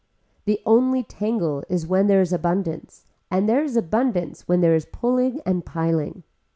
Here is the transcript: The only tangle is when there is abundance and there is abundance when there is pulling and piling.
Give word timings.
The 0.45 0.59
only 0.65 1.03
tangle 1.03 1.63
is 1.69 1.85
when 1.85 2.07
there 2.07 2.21
is 2.21 2.33
abundance 2.33 3.05
and 3.29 3.47
there 3.47 3.63
is 3.63 3.77
abundance 3.77 4.47
when 4.47 4.61
there 4.61 4.73
is 4.73 4.87
pulling 4.87 5.41
and 5.45 5.63
piling. 5.63 6.23